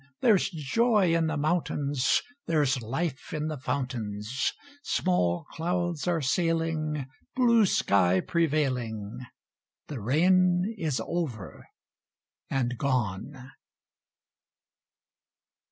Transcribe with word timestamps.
There's 0.21 0.49
joy 0.49 1.13
in 1.13 1.27
the 1.27 1.37
mountains; 1.37 2.23
There's 2.47 2.81
life 2.81 3.31
in 3.35 3.49
the 3.49 3.59
fountains; 3.59 4.51
Small 4.81 5.45
clouds 5.51 6.07
are 6.07 6.21
sailing, 6.21 7.05
Blue 7.35 7.67
sky 7.67 8.19
prevailing; 8.19 9.19
The 9.89 9.99
rain 10.01 10.73
is 10.75 10.99
over 11.05 11.67
and 12.49 12.79
gone! 12.79 13.51